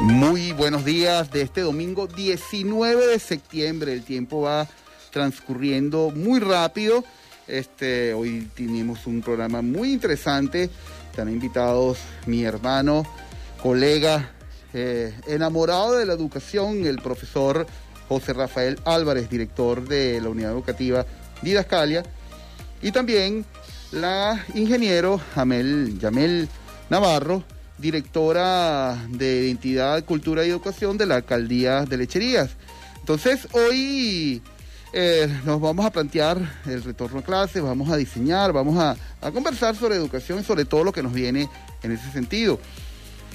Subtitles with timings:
[0.00, 3.94] Muy buenos días de este domingo 19 de septiembre.
[3.94, 4.68] El tiempo va
[5.10, 7.02] transcurriendo muy rápido.
[7.48, 10.68] Este, hoy tenemos un programa muy interesante.
[11.10, 11.96] Están invitados
[12.26, 13.04] mi hermano,
[13.62, 14.32] colega,
[14.74, 17.66] eh, enamorado de la educación, el profesor
[18.06, 21.06] José Rafael Álvarez, director de la unidad educativa
[21.40, 22.02] Didascalia,
[22.82, 23.46] y también
[23.92, 26.50] la ingeniero Jamel, Yamel
[26.90, 27.44] Navarro,
[27.78, 32.50] directora de Identidad, Cultura y Educación de la Alcaldía de Lecherías.
[33.00, 34.42] Entonces, hoy
[34.92, 38.96] eh, nos vamos a plantear el retorno a clases, vamos a diseñar, vamos a,
[39.30, 41.48] conversar sobre educación y sobre todo lo que nos viene
[41.82, 42.58] en ese sentido.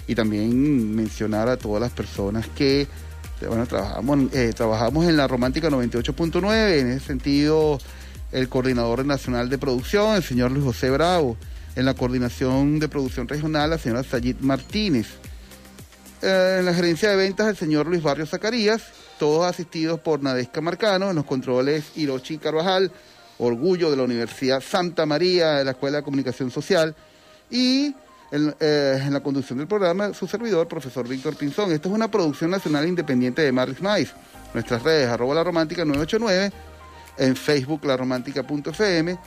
[0.07, 2.87] Y también mencionar a todas las personas que,
[3.39, 7.77] trabajamos, eh, trabajamos en la Romántica 98.9, en ese sentido,
[8.31, 11.37] el coordinador nacional de producción, el señor Luis José Bravo
[11.75, 15.07] en la coordinación de producción regional, la señora Sayid Martínez.
[16.21, 18.81] Eh, en la gerencia de ventas, el señor Luis Barrio Zacarías,
[19.17, 22.91] todos asistidos por Nadesca Marcano, en los controles Hirochi Carvajal,
[23.39, 26.95] orgullo de la Universidad Santa María de la Escuela de Comunicación Social,
[27.49, 27.95] y
[28.31, 31.71] en, eh, la conducción del programa, su servidor, profesor Víctor Pinzón.
[31.71, 34.13] Esta es una producción nacional independiente de Marix Mais.
[34.53, 36.51] Nuestras redes, arroba la romántica 989,
[37.17, 39.17] en Facebook, la romántica.fm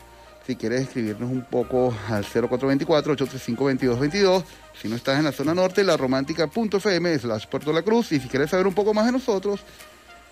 [0.47, 4.45] si quieres escribirnos un poco al 0424-835-2222.
[4.81, 8.13] Si no estás en la zona norte, la romántica.fm slash Puerto La Cruz.
[8.13, 9.61] Y si quieres saber un poco más de nosotros,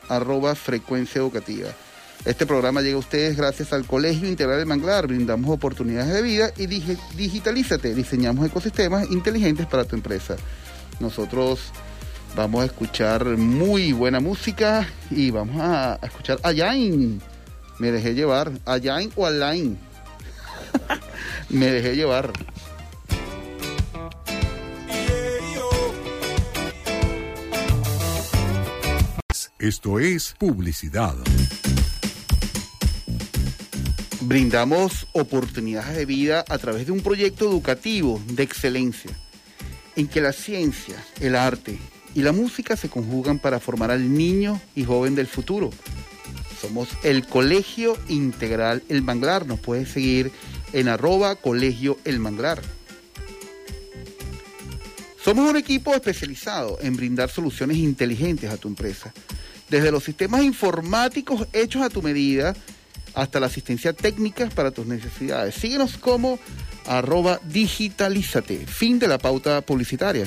[0.09, 1.71] arroba frecuencia educativa.
[2.25, 5.07] Este programa llega a ustedes gracias al Colegio Integral de Manglar.
[5.07, 7.95] Brindamos oportunidades de vida y digi digitalízate.
[7.95, 10.37] Diseñamos ecosistemas inteligentes para tu empresa.
[11.01, 11.73] Nosotros
[12.37, 16.53] vamos a escuchar muy buena música y vamos a, escuchar a.
[17.79, 18.53] Me dejé llevar.
[18.67, 18.79] A
[19.17, 19.33] o a.
[21.49, 22.33] Me dejé llevar.
[29.59, 31.15] Esto es publicidad.
[34.23, 39.11] Brindamos oportunidades de vida a través de un proyecto educativo de excelencia,
[39.95, 41.79] en que la ciencia, el arte
[42.15, 45.71] y la música se conjugan para formar al niño y joven del futuro.
[46.61, 49.47] Somos el Colegio Integral El Manglar.
[49.47, 50.31] Nos puedes seguir
[50.73, 52.63] en arroba colegio El Manglar.
[55.23, 59.13] Somos un equipo especializado en brindar soluciones inteligentes a tu empresa.
[59.69, 62.55] Desde los sistemas informáticos hechos a tu medida
[63.15, 65.55] hasta la asistencia técnica para tus necesidades.
[65.55, 66.39] Síguenos como
[66.87, 68.67] arroba digitalízate.
[68.67, 70.27] Fin de la pauta publicitaria.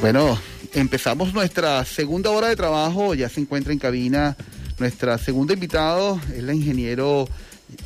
[0.00, 0.38] Bueno,
[0.76, 3.14] empezamos nuestra segunda hora de trabajo.
[3.14, 4.36] Ya se encuentra en cabina
[4.78, 7.26] nuestra segunda invitado, es la ingeniero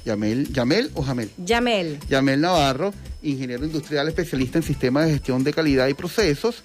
[0.04, 1.30] Yamel, ¿Yamel o Jamel?
[1.38, 2.00] Yamel.
[2.08, 2.92] Yamel Navarro,
[3.22, 6.64] ingeniero industrial especialista en sistemas de gestión de calidad y procesos,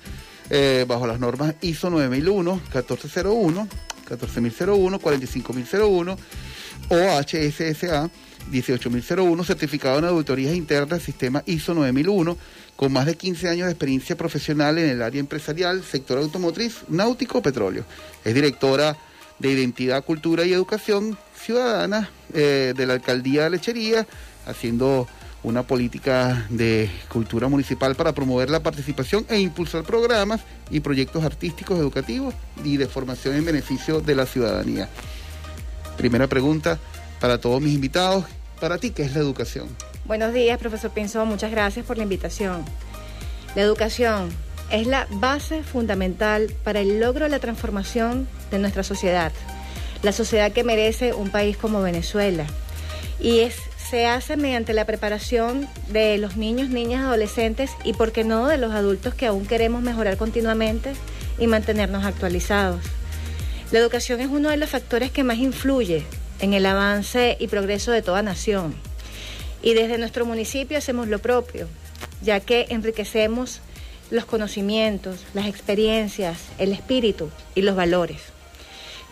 [0.49, 3.67] eh, bajo las normas ISO 9001, 1401,
[4.07, 6.17] 14001, 45001
[6.89, 8.09] o HSSA
[8.51, 12.35] 18001, certificado en auditorías internas, sistema ISO 9001
[12.75, 17.41] con más de 15 años de experiencia profesional en el área empresarial, sector automotriz, náutico,
[17.41, 17.85] petróleo.
[18.23, 18.97] Es directora
[19.39, 24.07] de Identidad, Cultura y Educación Ciudadana eh, de la Alcaldía de Lechería,
[24.45, 25.07] haciendo
[25.43, 31.77] una política de cultura municipal para promover la participación e impulsar programas y proyectos artísticos,
[31.77, 34.89] educativos y de formación en beneficio de la ciudadanía.
[35.97, 36.79] Primera pregunta
[37.19, 38.25] para todos mis invitados.
[38.59, 39.67] Para ti, ¿qué es la educación?
[40.05, 41.27] Buenos días, profesor Pinzón.
[41.27, 42.63] Muchas gracias por la invitación.
[43.55, 44.29] La educación
[44.69, 49.31] es la base fundamental para el logro de la transformación de nuestra sociedad.
[50.03, 52.45] La sociedad que merece un país como Venezuela.
[53.19, 53.55] Y es,
[53.89, 58.59] se hace mediante la preparación de los niños, niñas, adolescentes y, por qué no, de
[58.59, 60.93] los adultos que aún queremos mejorar continuamente
[61.39, 62.79] y mantenernos actualizados.
[63.71, 66.03] La educación es uno de los factores que más influye
[66.41, 68.75] en el avance y progreso de toda nación.
[69.65, 71.67] Y desde nuestro municipio hacemos lo propio,
[72.21, 73.61] ya que enriquecemos
[74.11, 78.21] los conocimientos, las experiencias, el espíritu y los valores.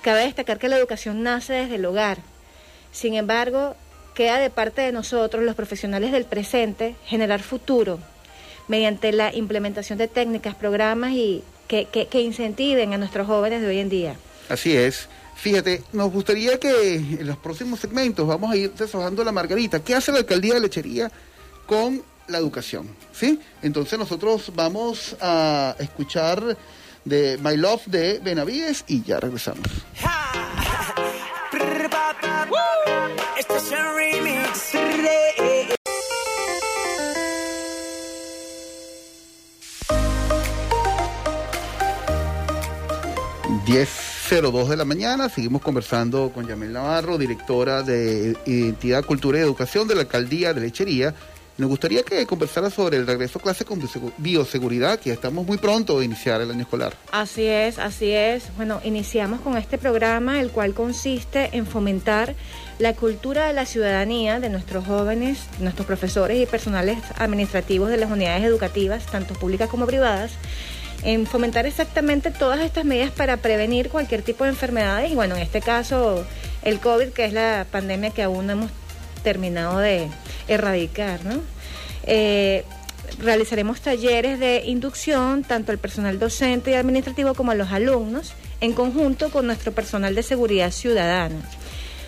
[0.04, 2.20] Cabe destacar que la educación nace desde el hogar.
[2.92, 3.76] Sin embargo,
[4.14, 8.00] queda de parte de nosotros, los profesionales del presente, generar futuro
[8.68, 13.80] mediante la implementación de técnicas, programas y que, que, incentiven a nuestros jóvenes de hoy
[13.80, 14.16] en día.
[14.50, 15.10] Así es.
[15.44, 19.84] Fíjate, nos gustaría que en los próximos segmentos vamos a ir deshojando la margarita.
[19.84, 21.12] ¿Qué hace la alcaldía de Lechería
[21.66, 22.88] con la educación?
[23.12, 23.42] ¿Sí?
[23.62, 26.58] Entonces nosotros vamos a escuchar
[27.04, 29.68] de My Love de Benavides y ya regresamos.
[43.66, 45.30] Diez 02 de la mañana.
[45.30, 50.62] Seguimos conversando con Yamel Navarro, directora de Identidad, Cultura y Educación de la Alcaldía de
[50.62, 51.14] Lechería.
[51.56, 53.80] Nos gustaría que conversara sobre el regreso a clase con
[54.18, 56.96] bioseguridad, que estamos muy pronto de iniciar el año escolar.
[57.12, 58.46] Así es, así es.
[58.58, 62.34] Bueno, iniciamos con este programa, el cual consiste en fomentar
[62.80, 68.10] la cultura de la ciudadanía de nuestros jóvenes, nuestros profesores y personales administrativos de las
[68.10, 70.32] unidades educativas, tanto públicas como privadas
[71.04, 75.42] en fomentar exactamente todas estas medidas para prevenir cualquier tipo de enfermedades y bueno, en
[75.42, 76.26] este caso
[76.64, 78.72] el COVID, que es la pandemia que aún no hemos
[79.24, 80.08] terminado de
[80.48, 81.42] erradicar, ¿no?
[82.04, 82.64] Eh,
[83.20, 88.74] realizaremos talleres de inducción tanto al personal docente y administrativo como a los alumnos en
[88.74, 91.36] conjunto con nuestro personal de seguridad ciudadana.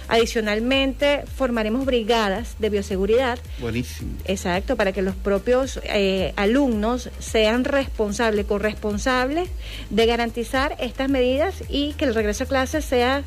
[0.08, 3.40] Adicionalmente, formaremos brigadas de bioseguridad.
[3.60, 4.12] Buenísimo.
[4.26, 9.50] Exacto, para que los propios eh, alumnos sean responsables, corresponsables
[9.90, 13.24] de garantizar estas medidas y que el regreso a clases sea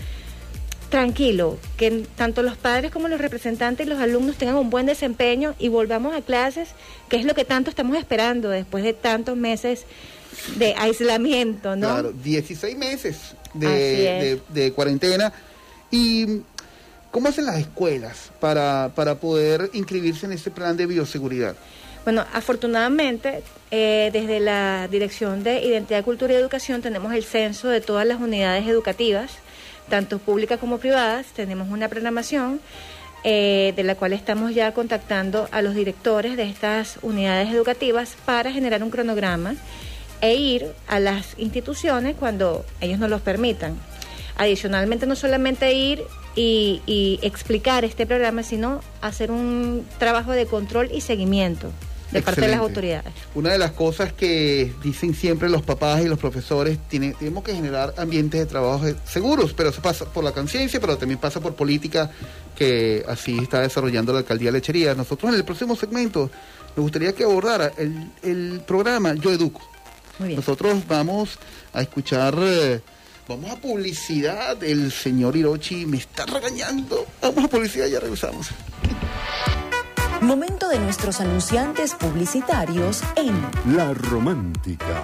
[0.89, 5.55] tranquilo, que tanto los padres como los representantes y los alumnos tengan un buen desempeño
[5.59, 6.71] y volvamos a clases,
[7.09, 9.85] que es lo que tanto estamos esperando después de tantos meses
[10.57, 11.89] de aislamiento, ¿no?
[11.89, 15.33] Claro, 16 meses de, de cuarentena.
[15.91, 16.43] Y
[17.11, 21.57] ¿Cómo hacen las escuelas para, para poder inscribirse en este plan de bioseguridad?
[22.05, 27.81] Bueno, afortunadamente, eh, desde la Dirección de Identidad, Cultura y Educación tenemos el censo de
[27.81, 29.33] todas las unidades educativas,
[29.89, 31.27] tanto públicas como privadas.
[31.35, 32.61] Tenemos una programación
[33.25, 38.53] eh, de la cual estamos ya contactando a los directores de estas unidades educativas para
[38.53, 39.55] generar un cronograma
[40.21, 43.77] e ir a las instituciones cuando ellos nos los permitan.
[44.37, 51.01] Adicionalmente, no solamente ir y, explicar este programa, sino hacer un trabajo de control y
[51.01, 51.71] seguimiento
[52.13, 53.13] de parte de las autoridades.
[53.35, 57.55] Una de las cosas que dicen siempre los papás y los profesores, tiene, tenemos que
[57.55, 61.55] generar ambientes de trabajo seguros, pero eso pasa por la conciencia, pero también pasa por
[61.55, 62.11] política
[62.57, 64.95] que así está desarrollando la alcaldía Lechería.
[64.95, 66.31] Nosotros en el próximo segmento
[66.77, 69.61] nos gustaría que abordara el, el programa Yo Educo.
[70.19, 70.37] Muy bien.
[70.37, 71.39] Nosotros vamos
[71.73, 72.35] a escuchar...
[72.39, 72.81] Eh,
[73.29, 74.63] Vamos a publicidad.
[74.65, 77.05] El señor Hirochi me está regañando.
[77.21, 78.49] Vamos a publicidad, ya regresamos.
[80.23, 85.03] Momento de nuestros anunciantes publicitarios en La Romántica.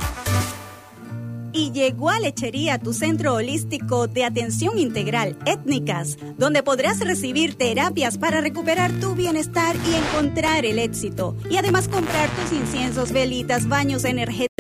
[1.53, 8.17] Y llegó a Lechería, tu centro holístico de atención integral étnicas, donde podrás recibir terapias
[8.17, 11.37] para recuperar tu bienestar y encontrar el éxito.
[11.50, 14.55] Y además comprar tus inciensos, velitas, baños energéticos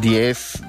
[0.00, 0.62] 10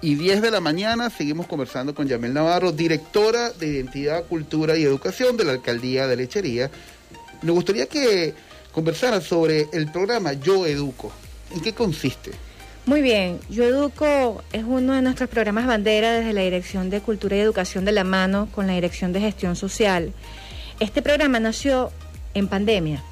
[0.00, 4.82] y 10 de la mañana seguimos conversando con Yamel Navarro, directora de Identidad, Cultura y
[4.82, 6.70] Educación de la Alcaldía de Lechería.
[7.42, 8.32] Nos gustaría que
[8.72, 11.12] conversara sobre el programa Yo Educo.
[11.54, 12.30] ¿En qué consiste?
[12.86, 17.36] Muy bien, Yo Educo es uno de nuestros programas bandera desde la Dirección de Cultura
[17.36, 20.14] y Educación de la mano con la Dirección de Gestión Social.
[20.80, 21.92] Este programa nació
[22.32, 23.02] en pandemia,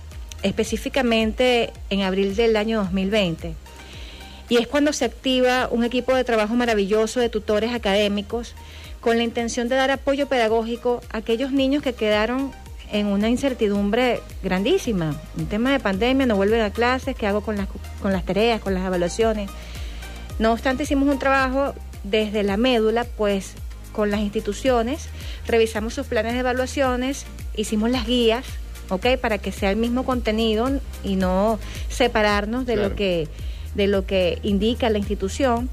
[0.42, 3.65] específicamente en abril del año 2020
[4.48, 8.54] y es cuando se activa un equipo de trabajo maravilloso de tutores académicos
[9.00, 12.52] con la intención de dar apoyo pedagógico a aquellos niños que quedaron
[12.92, 15.20] en una incertidumbre grandísima.
[15.36, 17.68] Un tema de pandemia, no vuelven a clases, ¿qué hago con las,
[18.00, 19.50] con las tareas, con las evaluaciones?
[20.38, 23.54] No obstante, hicimos un trabajo desde la médula, pues
[23.92, 25.08] con las instituciones,
[25.46, 27.24] revisamos sus planes de evaluaciones,
[27.56, 28.44] hicimos las guías,
[28.90, 29.16] ¿ok?
[29.20, 30.70] Para que sea el mismo contenido
[31.02, 33.28] y no separarnos de lo que
[33.76, 35.68] de lo que indica la institución.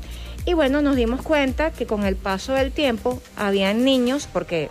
[0.46, 4.70] Y bueno, nos dimos cuenta que con el paso del tiempo había niños, porque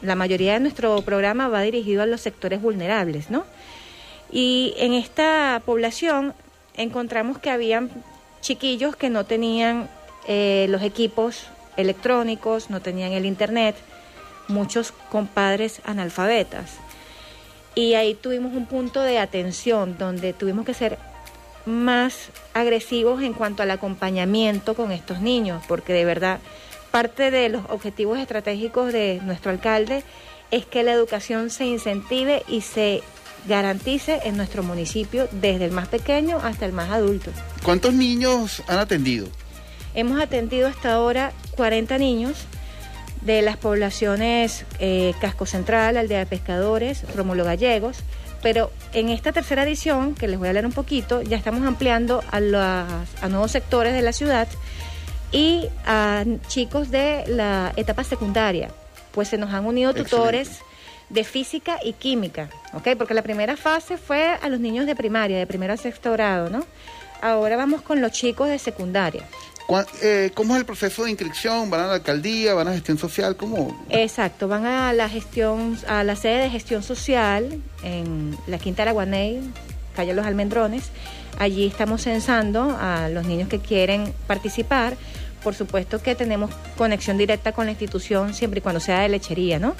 [0.00, 3.44] la mayoría de nuestro programa va dirigido a los sectores vulnerables, ¿no?
[4.30, 6.34] Y en esta población
[6.76, 7.90] encontramos que habían
[8.40, 9.90] chiquillos que no tenían
[10.26, 13.76] eh, los equipos electrónicos, no tenían el internet,
[14.48, 16.78] muchos compadres analfabetas.
[17.74, 20.98] Y ahí tuvimos un punto de atención donde tuvimos que ser
[21.66, 26.40] más agresivos en cuanto al acompañamiento con estos niños, porque de verdad
[26.90, 30.02] parte de los objetivos estratégicos de nuestro alcalde
[30.50, 33.02] es que la educación se incentive y se
[33.48, 37.30] garantice en nuestro municipio desde el más pequeño hasta el más adulto.
[37.64, 39.26] ¿Cuántos niños han atendido?
[39.94, 42.46] Hemos atendido hasta ahora 40 niños
[43.22, 47.98] de las poblaciones eh, Casco Central, Aldea de Pescadores, Rómulo Gallegos,
[48.42, 52.22] pero en esta tercera edición, que les voy a leer un poquito, ya estamos ampliando
[52.30, 52.38] a,
[53.20, 54.48] a nuevos sectores de la ciudad
[55.30, 58.70] y a chicos de la etapa secundaria,
[59.12, 60.60] pues se nos han unido tutores
[61.08, 62.88] de física y química, ¿ok?
[62.96, 66.50] Porque la primera fase fue a los niños de primaria, de primero a sexto grado,
[66.50, 66.64] ¿no?
[67.20, 69.24] Ahora vamos con los chicos de secundaria.
[69.72, 71.70] ¿Cuál- eh, ¿Cómo es el proceso de inscripción?
[71.70, 72.52] ¿Van a la alcaldía?
[72.52, 73.36] ¿Van a gestión social?
[73.36, 73.74] ¿Cómo?
[73.88, 79.40] Exacto, van a la gestión, a la sede de gestión social en la Quinta Araguaney,
[79.96, 80.90] calle Los Almendrones.
[81.38, 84.94] Allí estamos censando a los niños que quieren participar.
[85.42, 89.58] Por supuesto que tenemos conexión directa con la institución siempre y cuando sea de lechería,
[89.58, 89.74] ¿no?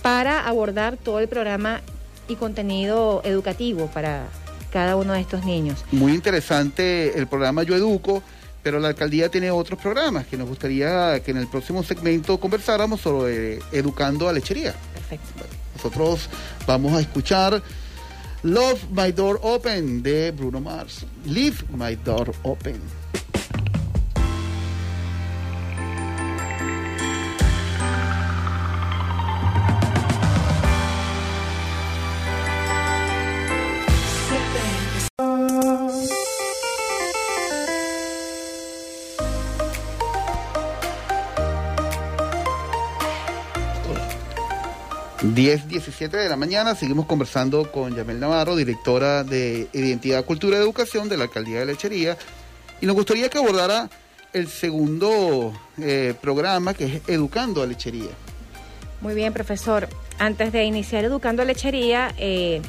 [0.00, 1.82] Para abordar todo el programa
[2.26, 4.28] y contenido educativo para
[4.72, 5.84] cada uno de estos niños.
[5.92, 8.22] Muy interesante el programa Yo Educo,
[8.66, 13.00] pero la alcaldía tiene otros programas que nos gustaría que en el próximo segmento conversáramos
[13.00, 14.74] sobre educando a lechería.
[14.92, 15.44] Perfecto.
[15.76, 16.28] Nosotros
[16.66, 17.62] vamos a escuchar
[18.42, 21.06] Love My Door Open de Bruno Mars.
[21.26, 22.80] Leave My Door Open.
[45.34, 50.60] Diez, 17 de la mañana, seguimos conversando con Yamel Navarro, directora de Identidad, Cultura y
[50.60, 52.16] Educación de la Alcaldía de Lechería,
[52.80, 53.90] y nos gustaría que abordara
[54.32, 58.10] el segundo eh, programa que es Educando a Lechería.
[59.00, 59.88] Muy bien, profesor.
[60.18, 62.62] Antes de iniciar Educando a Lechería, eh,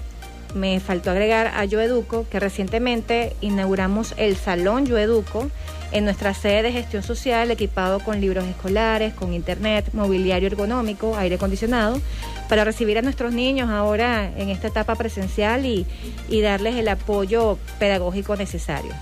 [0.56, 5.52] me faltó agregar a Yo Educo que recientemente inauguramos el Salón Yo Educo
[5.92, 11.36] en nuestra sede de gestión social equipado con libros escolares, con internet, mobiliario ergonómico, aire
[11.36, 12.02] acondicionado,
[12.50, 15.86] para recibir a nuestros niños ahora en esta etapa presencial y,
[16.30, 18.94] y darles el apoyo pedagógico necesario.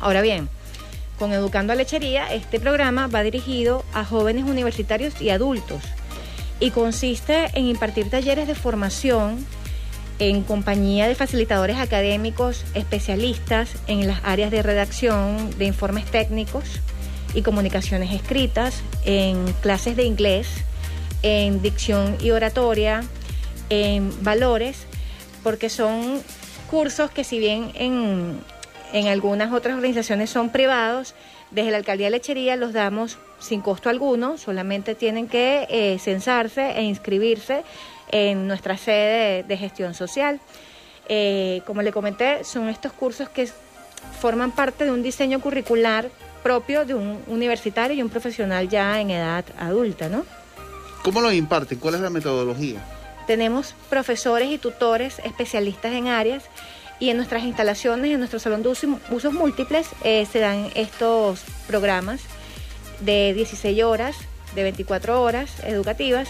[0.00, 0.48] Ahora bien,
[1.18, 5.82] con Educando a Lechería, este programa va dirigido a jóvenes universitarios y adultos
[6.58, 9.44] y consiste en impartir talleres de formación
[10.28, 16.80] en compañía de facilitadores académicos especialistas en las áreas de redacción de informes técnicos
[17.34, 20.46] y comunicaciones escritas, en clases de inglés,
[21.24, 23.02] en dicción y oratoria,
[23.68, 24.86] en valores,
[25.42, 26.22] porque son
[26.70, 28.38] cursos que si bien en,
[28.92, 31.16] en algunas otras organizaciones son privados,
[31.50, 36.78] desde la Alcaldía de Lechería los damos sin costo alguno, solamente tienen que eh, censarse
[36.78, 37.64] e inscribirse
[38.10, 40.40] en nuestra sede de, de gestión social.
[41.08, 43.48] Eh, como le comenté, son estos cursos que
[44.20, 46.08] forman parte de un diseño curricular
[46.42, 50.24] propio de un universitario y un profesional ya en edad adulta, ¿no?
[51.02, 51.78] ¿Cómo lo imparten?
[51.78, 52.80] ¿Cuál es la metodología?
[53.26, 56.44] Tenemos profesores y tutores especialistas en áreas
[56.98, 61.42] y en nuestras instalaciones, en nuestro salón de uso- usos múltiples, eh, se dan estos
[61.66, 62.20] programas
[63.00, 64.16] de 16 horas,
[64.54, 66.28] de 24 horas educativas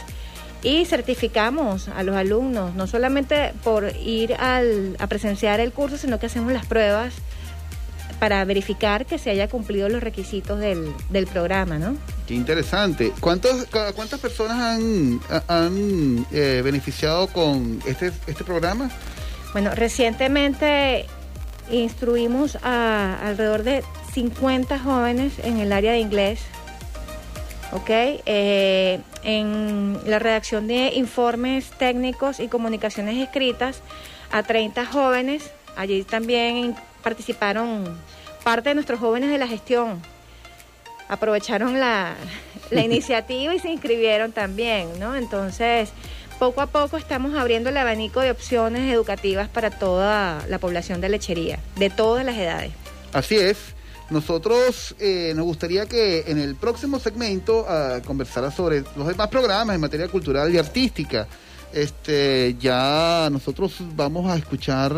[0.62, 6.18] y certificamos a los alumnos, no solamente por ir al- a presenciar el curso, sino
[6.20, 7.14] que hacemos las pruebas
[8.20, 11.96] para verificar que se haya cumplido los requisitos del, del programa, ¿no?
[12.28, 13.12] Qué interesante.
[13.18, 13.66] ¿Cuántos,
[13.96, 18.90] ¿Cuántas personas han, han eh, beneficiado con este, este programa?
[19.52, 21.06] Bueno, recientemente
[21.70, 23.82] instruimos a alrededor de
[24.14, 26.40] 50 jóvenes en el área de inglés,
[27.72, 27.90] ¿ok?
[27.90, 33.80] Eh, en la redacción de informes técnicos y comunicaciones escritas
[34.30, 35.50] a 30 jóvenes.
[35.76, 37.98] Allí también participaron
[38.44, 40.02] parte de nuestros jóvenes de la gestión.
[41.08, 42.14] Aprovecharon la,
[42.70, 45.16] la iniciativa y se inscribieron también, ¿no?
[45.16, 45.92] Entonces,
[46.38, 51.08] poco a poco estamos abriendo el abanico de opciones educativas para toda la población de
[51.08, 52.72] lechería, de todas las edades.
[53.12, 53.71] Así es.
[54.12, 59.74] Nosotros eh, nos gustaría que en el próximo segmento ah, conversara sobre los demás programas
[59.74, 61.26] en materia cultural y artística.
[61.72, 64.94] Este, ya nosotros vamos a escuchar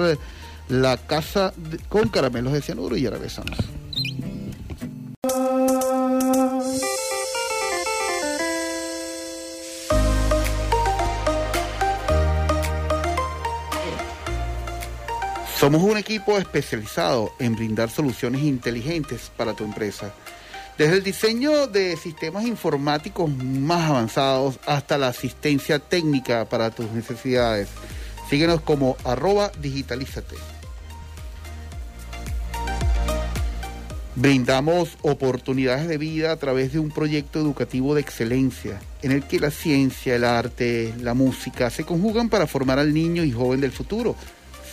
[0.68, 3.56] La Casa de- con Caramelos de Cianuro y ya regresamos.
[15.64, 20.12] Somos un equipo especializado en brindar soluciones inteligentes para tu empresa.
[20.76, 27.68] Desde el diseño de sistemas informáticos más avanzados hasta la asistencia técnica para tus necesidades.
[28.28, 30.36] Síguenos como arroba digitalízate.
[34.16, 39.40] Brindamos oportunidades de vida a través de un proyecto educativo de excelencia, en el que
[39.40, 43.72] la ciencia, el arte, la música se conjugan para formar al niño y joven del
[43.72, 44.14] futuro.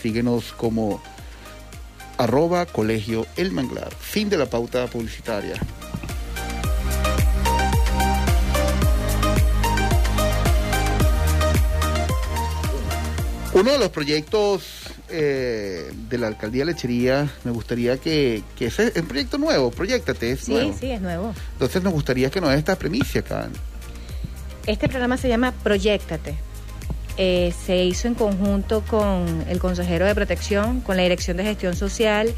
[0.02, 1.00] Síguenos como
[2.18, 3.94] arroba colegio El Manglar.
[3.94, 5.54] Fin de la pauta publicitaria.
[13.54, 14.62] uno de los proyectos
[15.10, 20.32] eh, de la alcaldía Lechería, me gustaría que, que ese es un proyecto nuevo, proyectate,
[20.32, 20.74] es Sí, nuevo.
[20.78, 21.34] sí, es nuevo.
[21.52, 23.48] Entonces nos gustaría que nos dé esta premisa acá.
[24.66, 26.36] Este programa se llama Proyectate.
[27.18, 31.76] Eh, se hizo en conjunto con el consejero de protección, con la Dirección de Gestión
[31.76, 32.34] Social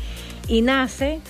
[0.48, 1.20] y nace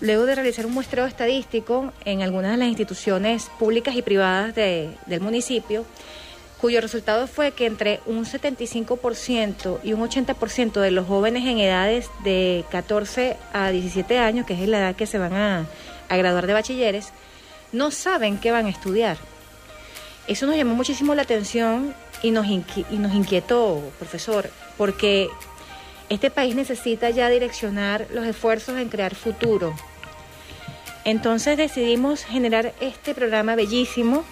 [0.00, 4.90] luego de realizar un muestreo estadístico en algunas de las instituciones públicas y privadas de-
[5.06, 5.84] del municipio,
[6.60, 12.10] cuyo resultado fue que entre un 75% y un 80% de los jóvenes en edades
[12.24, 15.66] de 14 a 17 años, que es la edad que se van a,
[16.08, 17.10] a graduar de bachilleres,
[17.72, 19.18] no saben qué van a estudiar.
[20.26, 25.28] Eso nos llamó muchísimo la atención y nos, y nos inquietó, profesor, porque
[26.08, 29.74] este país necesita ya direccionar los esfuerzos en crear futuro.
[31.04, 34.24] Entonces decidimos generar este programa bellísimo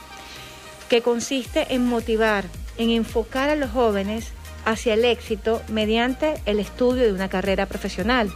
[0.89, 2.45] que consiste en motivar,
[2.79, 4.33] en enfocar a los jóvenes
[4.65, 8.31] hacia el éxito mediante el estudio de una carrera profesional,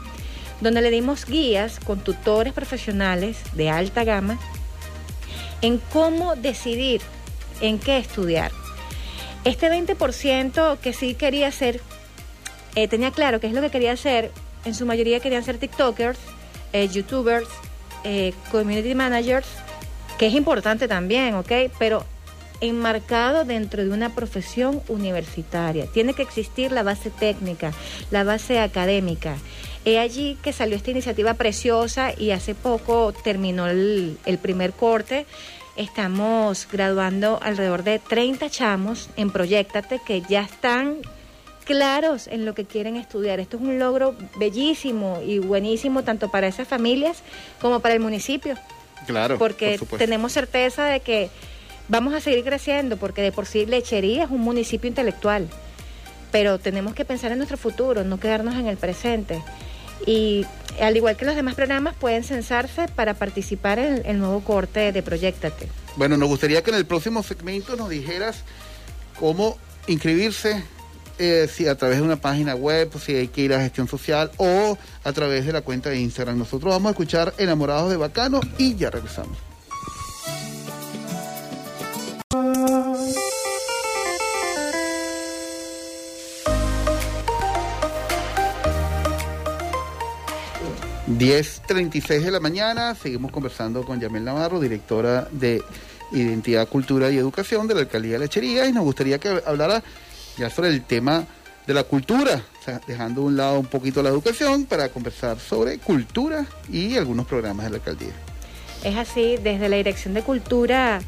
[0.60, 4.38] donde le dimos guías con tutores profesionales de alta gama
[5.62, 7.02] en cómo decidir
[7.60, 8.52] en qué estudiar.
[9.44, 11.80] Este 20% que sí quería hacer,
[12.74, 14.30] eh, tenía claro qué es lo que quería hacer,
[14.64, 16.18] en su mayoría querían ser TikTokers,
[16.72, 17.48] eh, YouTubers,
[18.04, 19.46] eh, Community Managers,
[20.18, 21.52] que es importante también, ¿ok?
[21.78, 22.04] Pero
[22.60, 25.86] enmarcado dentro de una profesión universitaria.
[25.86, 27.72] Tiene que existir la base técnica,
[28.10, 29.36] la base académica.
[29.86, 35.24] He allí que salió esta iniciativa preciosa y hace poco terminó el, el primer corte.
[35.80, 40.98] Estamos graduando alrededor de 30 chamos en Proyectate que ya están
[41.64, 43.40] claros en lo que quieren estudiar.
[43.40, 47.22] Esto es un logro bellísimo y buenísimo tanto para esas familias
[47.62, 48.56] como para el municipio
[49.06, 51.30] Claro, porque por tenemos certeza de que
[51.88, 55.48] vamos a seguir creciendo, porque de por sí Lechería es un municipio intelectual,
[56.30, 59.42] pero tenemos que pensar en nuestro futuro, no quedarnos en el presente.
[60.06, 60.46] Y
[60.80, 65.02] al igual que los demás programas, pueden censarse para participar en el nuevo corte de
[65.02, 65.68] Proyectate.
[65.96, 68.42] Bueno, nos gustaría que en el próximo segmento nos dijeras
[69.18, 70.64] cómo inscribirse,
[71.18, 74.30] eh, si a través de una página web, si hay que ir a gestión social
[74.38, 76.38] o a través de la cuenta de Instagram.
[76.38, 79.49] Nosotros vamos a escuchar Enamorados de Bacano y ya regresamos.
[91.20, 95.62] Diez treinta y seis de la mañana, seguimos conversando con Yamel Navarro, directora de
[96.12, 99.82] Identidad, Cultura y Educación de la Alcaldía de Lechería, y nos gustaría que hablara
[100.38, 101.26] ya sobre el tema
[101.66, 102.42] de la cultura,
[102.86, 107.66] dejando a un lado un poquito la educación para conversar sobre cultura y algunos programas
[107.66, 108.14] de la alcaldía.
[108.82, 111.02] Es así, desde la Dirección de Cultura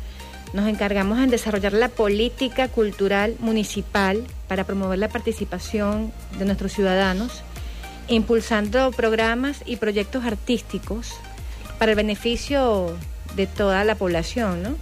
[0.53, 7.43] nos encargamos en desarrollar la política cultural municipal para promover la participación de nuestros ciudadanos,
[8.13, 11.13] impulsando programas y proyectos artísticos
[11.79, 12.97] para el beneficio
[13.35, 14.63] de toda la población.
[14.63, 14.77] ¿no?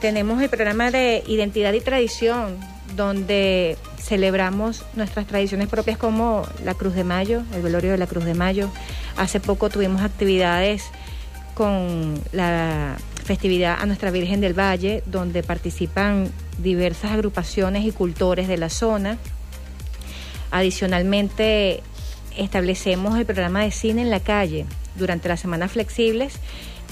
[0.00, 2.56] Tenemos el programa de Identidad y Tradición,
[2.94, 8.24] donde celebramos nuestras tradiciones propias como la Cruz de Mayo, el velorio de la Cruz
[8.24, 8.70] de Mayo.
[9.16, 10.84] Hace poco tuvimos actividades
[11.54, 18.58] con la festividad a Nuestra Virgen del Valle, donde participan diversas agrupaciones y cultores de
[18.58, 19.18] la zona.
[20.50, 21.82] Adicionalmente,
[22.36, 24.66] establecemos el programa de cine en la calle.
[24.96, 26.34] Durante las semanas flexibles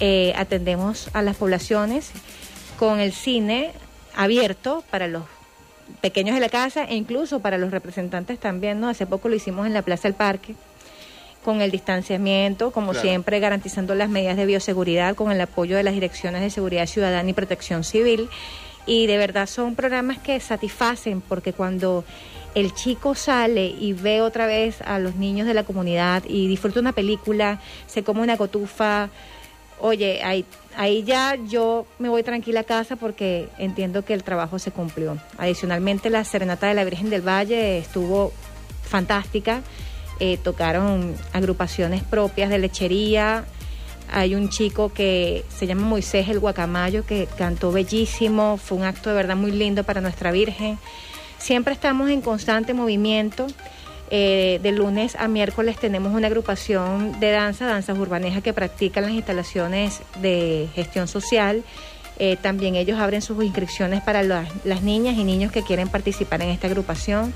[0.01, 2.11] eh, atendemos a las poblaciones
[2.79, 3.71] con el cine
[4.17, 5.25] abierto para los
[6.01, 8.89] pequeños de la casa e incluso para los representantes también, ¿no?
[8.89, 10.55] Hace poco lo hicimos en la Plaza del Parque
[11.45, 13.09] con el distanciamiento, como Claro.
[13.09, 17.29] siempre garantizando las medidas de bioseguridad con el apoyo de las direcciones de seguridad ciudadana
[17.29, 18.29] y protección civil.
[18.87, 22.05] Y de verdad son programas que satisfacen porque cuando
[22.55, 26.81] el chico sale y ve otra vez a los niños de la comunidad y disfruta
[26.81, 29.09] una película, se come una cotufa,
[29.81, 30.45] oye, ahí,
[30.77, 35.19] ahí ya yo me voy tranquila a casa porque entiendo que el trabajo se cumplió.
[35.39, 38.33] Adicionalmente, la Serenata de la Virgen del Valle estuvo
[38.83, 39.63] fantástica.
[40.21, 43.45] Eh, tocaron agrupaciones propias de lechería.
[44.11, 48.59] Hay un chico que se llama Moisés el Guacamayo que cantó bellísimo.
[48.59, 50.79] Fue un acto de verdad muy lindo para nuestra Virgen.
[51.43, 53.49] Siempre estamos en constante movimiento.
[54.13, 59.13] Eh, de lunes a miércoles tenemos una agrupación de danza, danzas urbanejas que practican las
[59.13, 61.65] instalaciones de gestión social.
[62.21, 66.51] Eh, también ellos abren sus inscripciones para las, niñas y niños que quieren participar en
[66.51, 67.35] esta agrupación.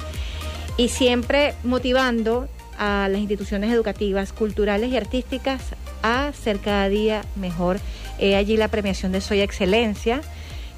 [0.76, 2.46] Y siempre motivando
[2.78, 5.62] a las instituciones educativas, culturales y artísticas
[6.04, 7.80] a ser cada día mejor.
[8.20, 10.20] Eh, allí la premiación de Soy Excelencia,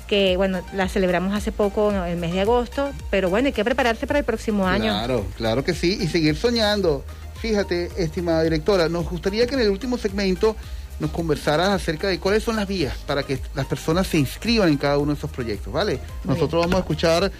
[0.08, 4.06] que bueno, la celebramos hace poco, el mes de agosto, pero bueno, hay que prepararse
[4.06, 4.90] para el próximo año.
[4.90, 7.04] Claro, claro que sí, y seguir soñando.
[7.40, 10.56] Fíjate, estimada directora, nos gustaría que en el último segmento
[10.98, 14.78] nos conversaras acerca de cuáles son las vías para que las personas se inscriban en
[14.78, 16.00] cada uno de esos proyectos, ¿vale?
[16.24, 17.30] Nosotros vamos a escuchar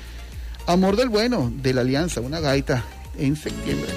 [0.67, 2.85] Amor del Bueno de la Alianza, una gaita
[3.19, 3.91] en septiembre.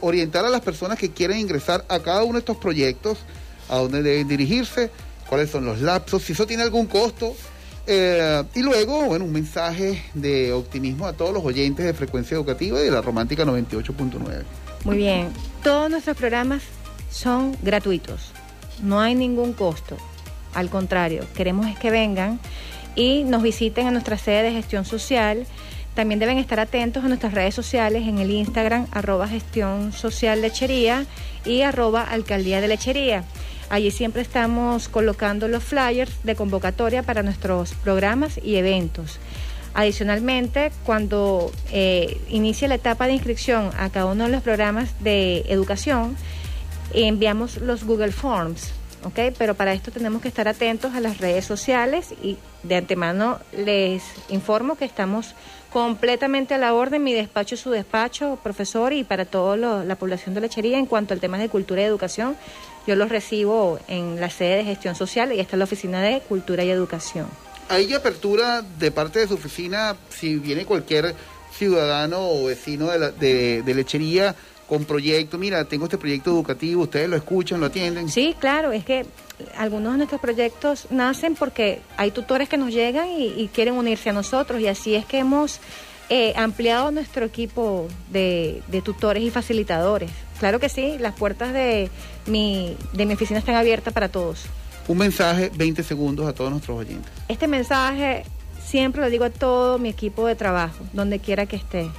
[0.00, 3.18] Orientar a las personas que quieren ingresar a cada uno de estos proyectos,
[3.68, 4.90] a dónde deben dirigirse,
[5.30, 7.36] cuáles son los lapsos, si eso tiene algún costo.
[7.86, 12.80] Eh, y luego, bueno, un mensaje de optimismo a todos los oyentes de Frecuencia Educativa
[12.80, 14.42] y de la Romántica 98.9.
[14.84, 15.28] Muy bien.
[15.62, 16.62] Todos nuestros programas
[17.12, 18.32] son gratuitos.
[18.82, 19.96] No hay ningún costo.
[20.52, 22.40] Al contrario, queremos es que vengan
[22.96, 25.46] y nos visiten a nuestra sede de gestión social.
[25.94, 31.06] También deben estar atentos a nuestras redes sociales en el Instagram arroba gestión social lechería
[31.44, 33.24] y arroba alcaldía de lechería.
[33.70, 39.20] Allí siempre estamos colocando los flyers de convocatoria para nuestros programas y eventos.
[39.74, 45.44] Adicionalmente, cuando eh, inicie la etapa de inscripción a cada uno de los programas de
[45.48, 46.16] educación,
[46.92, 48.72] enviamos los Google Forms.
[49.38, 54.02] Pero para esto tenemos que estar atentos a las redes sociales y de antemano les
[54.28, 55.34] informo que estamos
[55.70, 60.34] completamente a la orden, mi despacho es su despacho, profesor, y para toda la población
[60.34, 60.78] de lechería.
[60.78, 62.36] En cuanto al tema de cultura y educación,
[62.86, 65.32] yo los recibo en la sede de gestión social.
[65.32, 67.28] Y esta es la oficina de cultura y educación.
[67.68, 71.14] ¿Hay apertura de parte de su oficina si viene cualquier
[71.52, 74.34] ciudadano o vecino de, de, lechería
[74.70, 75.36] con proyecto?
[75.36, 78.08] Mira, tengo este proyecto educativo, ustedes lo escuchan, lo atienden.
[78.08, 79.04] Sí, claro, es que
[79.56, 84.12] algunos de nuestros proyectos nacen porque hay tutores que nos llegan y, quieren unirse a
[84.12, 85.58] nosotros y así es que hemos
[86.08, 90.12] eh, ampliado nuestro equipo de, de tutores y facilitadores.
[90.38, 91.90] Claro que sí, las puertas de
[92.26, 94.44] mi, de mi oficina están abiertas para todos.
[94.86, 97.10] Un mensaje, 20 segundos a todos nuestros oyentes.
[97.26, 98.22] Este mensaje
[98.64, 101.90] siempre lo digo a todo mi equipo de trabajo, donde quiera que esté.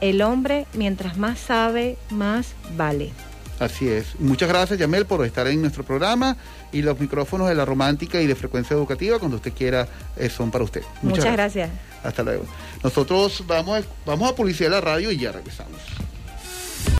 [0.00, 3.12] El hombre, mientras más sabe, más vale.
[3.58, 4.18] Así es.
[4.18, 6.36] Muchas gracias, Yamel, por estar en nuestro programa
[6.72, 10.50] y los micrófonos de la romántica y de frecuencia educativa, cuando usted quiera, eh, son
[10.50, 10.82] para usted.
[11.02, 11.70] Muchas, gracias.
[12.02, 12.44] Hasta luego.
[12.84, 15.80] Nosotros vamos, vamos a publicidad la radio y ya regresamos.